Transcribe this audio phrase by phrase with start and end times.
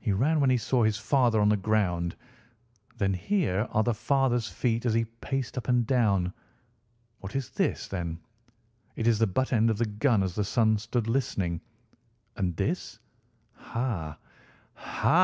[0.00, 2.16] He ran when he saw his father on the ground.
[2.98, 6.32] Then here are the father's feet as he paced up and down.
[7.20, 8.18] What is this, then?
[8.96, 11.60] It is the butt end of the gun as the son stood listening.
[12.36, 12.98] And this?
[13.54, 14.18] Ha,
[14.74, 15.20] ha!